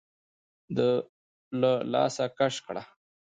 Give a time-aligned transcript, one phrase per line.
[0.75, 0.89] ده
[1.61, 2.83] له لاسه کش کړه.